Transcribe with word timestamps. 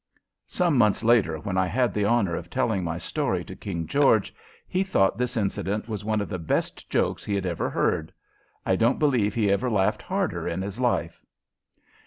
Some 0.47 0.79
months 0.79 1.03
later 1.03 1.37
when 1.37 1.59
I 1.59 1.67
had 1.67 1.93
the 1.93 2.05
honor 2.05 2.35
of 2.35 2.49
telling 2.49 2.83
my 2.83 2.97
story 2.97 3.45
to 3.45 3.55
King 3.55 3.85
George 3.85 4.33
he 4.67 4.83
thought 4.83 5.19
this 5.19 5.37
incident 5.37 5.87
was 5.87 6.03
one 6.03 6.21
of 6.21 6.27
the 6.27 6.39
best 6.39 6.89
jokes 6.89 7.23
he 7.23 7.35
had 7.35 7.45
ever 7.45 7.69
heard. 7.69 8.11
I 8.65 8.75
don't 8.75 8.97
believe 8.97 9.35
he 9.35 9.51
ever 9.51 9.69
laughed 9.69 10.01
harder 10.01 10.47
in 10.47 10.63
his 10.63 10.79
life. 10.79 11.23